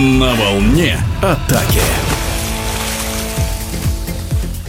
[0.00, 2.09] На волне атаки.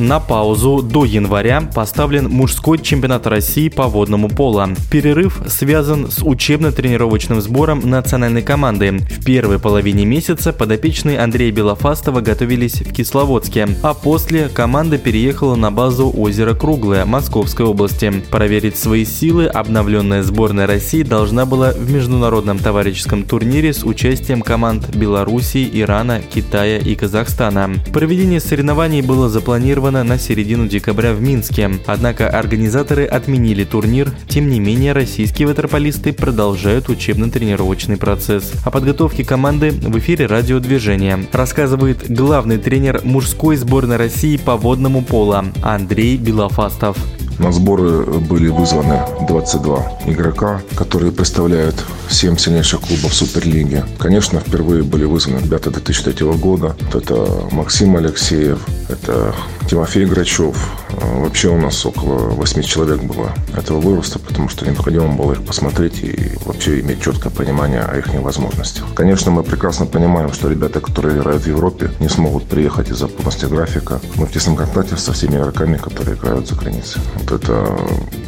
[0.00, 4.62] На паузу до января поставлен мужской чемпионат России по водному полу.
[4.90, 8.92] Перерыв связан с учебно-тренировочным сбором национальной команды.
[8.92, 15.70] В первой половине месяца подопечные Андрея Белофастова готовились в Кисловодске, а после команда переехала на
[15.70, 18.10] базу озера Круглое Московской области.
[18.30, 24.96] Проверить свои силы обновленная сборная России должна была в международном товарищеском турнире с участием команд
[24.96, 27.70] Белоруссии, Ирана, Китая и Казахстана.
[27.92, 31.70] Проведение соревнований было запланировано запланировано на середину декабря в Минске.
[31.86, 34.12] Однако организаторы отменили турнир.
[34.28, 38.52] Тем не менее, российские ватерполисты продолжают учебно-тренировочный процесс.
[38.64, 45.30] О подготовке команды в эфире радиодвижения рассказывает главный тренер мужской сборной России по водному полу
[45.62, 46.96] Андрей Белофастов.
[47.40, 51.74] На сборы были вызваны 22 игрока, которые представляют
[52.10, 53.82] 7 сильнейших клубов Суперлиги.
[53.98, 56.76] Конечно, впервые были вызваны ребята 2003 года.
[56.92, 58.58] Это Максим Алексеев,
[58.90, 59.34] это
[59.66, 60.54] Тимофей Грачев.
[61.00, 66.02] Вообще у нас около 8 человек было этого возраста, потому что необходимо было их посмотреть
[66.02, 68.84] и вообще иметь четкое понимание о их возможностях.
[68.94, 73.46] Конечно, мы прекрасно понимаем, что ребята, которые играют в Европе, не смогут приехать из-за полности
[73.46, 74.00] графика.
[74.16, 77.00] Мы в тесном контакте со всеми игроками, которые играют за границей.
[77.16, 77.78] Вот это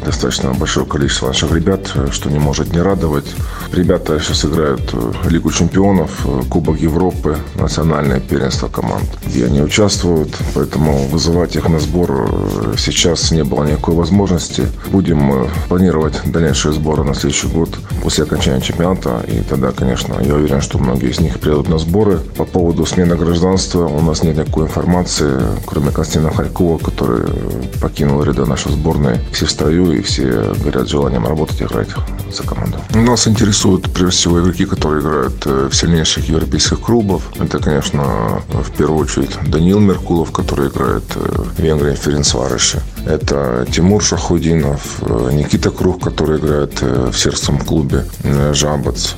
[0.04, 3.26] достаточно большое количество наших ребят, что не может не радовать.
[3.72, 4.94] Ребята сейчас играют
[5.28, 10.36] Лигу чемпионов, Кубок Европы, национальное первенство команд, где они участвуют.
[10.54, 12.30] Поэтому вызывать их на сбор
[12.77, 14.66] сейчас не было никакой возможности.
[14.91, 17.70] Будем э, планировать дальнейшие сборы на следующий год
[18.02, 19.22] после окончания чемпионата.
[19.28, 22.18] И тогда, конечно, я уверен, что многие из них приедут на сборы.
[22.36, 27.27] По поводу смены гражданства у нас нет никакой информации, кроме Константина Харькова, который
[27.80, 29.20] покинул ряды нашей сборной.
[29.33, 31.88] Все в строю и все горят желанием работать и играть
[32.30, 32.78] за команду.
[32.94, 37.22] Нас интересуют, прежде всего, игроки, которые играют э, в сильнейших европейских клубах.
[37.38, 42.00] Это, конечно, в первую очередь Даниил Меркулов, который играет э, в Венгрии в
[42.52, 42.83] Ференцвароше.
[43.07, 48.05] Это Тимур Шахудинов, э, Никита Круг, который играет в сердцем клубе
[48.52, 49.13] Жабац.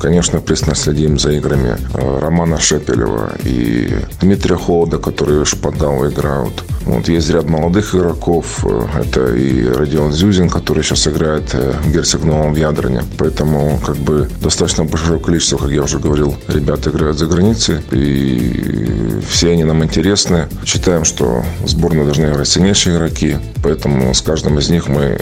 [0.00, 3.90] Конечно, пристально следим за играми Романа Шепелева и
[4.20, 6.64] Дмитрия Холода, которые в играют.
[6.88, 8.64] Вот есть ряд молодых игроков.
[8.98, 13.04] Это и Родион Зюзин, который сейчас играет в Герцог Новом Ядрене.
[13.18, 17.80] Поэтому как бы достаточно большое количество, как я уже говорил, ребят играют за границей.
[17.90, 20.48] И все они нам интересны.
[20.64, 23.36] Считаем, что сборные должны играть сильнейшие игроки.
[23.62, 25.18] Поэтому с каждым из них мы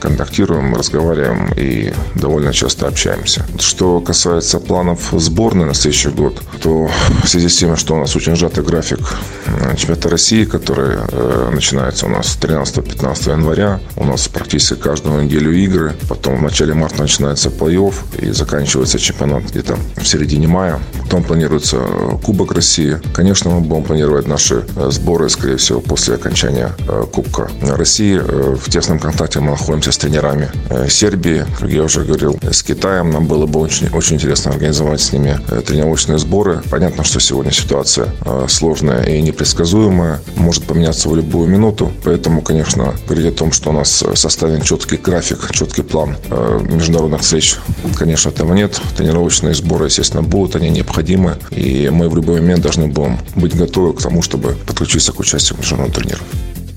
[0.00, 3.46] контактируем, разговариваем и довольно часто общаемся.
[3.60, 6.90] Что касается планов сборной на следующий год, то
[7.22, 8.98] в связи с тем, что у нас очень сжатый график
[9.46, 15.52] э, чемпионата России, который э, начинается у нас 13-15 января, у нас практически каждую неделю
[15.52, 20.78] игры, потом в начале марта начинается плей-офф и заканчивается чемпионат где-то в середине мая.
[21.02, 21.78] Потом планируется
[22.22, 22.98] Кубок России.
[23.14, 26.72] Конечно, мы будем планировать наши э, сборы, скорее всего, после окончания
[27.12, 28.18] Кубка России.
[28.18, 30.48] В тесном контакте мы находимся с тренерами
[30.88, 33.10] Сербии, как я уже говорил, с Китаем.
[33.10, 36.62] Нам было бы очень очень интересно организовать с ними э, тренировочные сборы.
[36.70, 41.92] Понятно, что сегодня ситуация э, сложная и непредсказуемая, может поменяться в любую минуту.
[42.04, 47.22] Поэтому, конечно, говорить о том, что у нас составлен четкий график, четкий план э, международных
[47.22, 47.56] встреч,
[47.96, 48.80] конечно, этого нет.
[48.96, 51.38] Тренировочные сборы, естественно, будут, они необходимы.
[51.50, 55.56] И мы в любой момент должны будем быть готовы к тому, чтобы подключиться к участию
[55.56, 56.20] в международном турнире.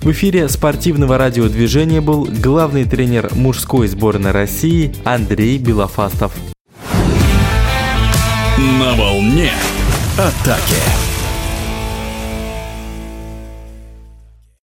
[0.01, 6.31] В эфире спортивного радиодвижения был главный тренер мужской сборной России Андрей Белофастов.
[8.57, 9.51] На волне
[10.17, 11.08] атаки.